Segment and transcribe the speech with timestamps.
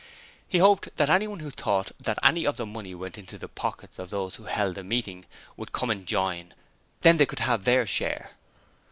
[0.49, 3.99] He hoped that anyone who thought that any of the money went into the pockets
[3.99, 6.55] of those who held the meeting would come and join:
[7.01, 8.31] then they could have their share.